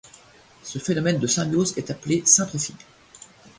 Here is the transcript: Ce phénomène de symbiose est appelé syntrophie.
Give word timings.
Ce 0.63 0.79
phénomène 0.79 1.19
de 1.19 1.27
symbiose 1.27 1.77
est 1.77 1.91
appelé 1.91 2.23
syntrophie. 2.25 2.73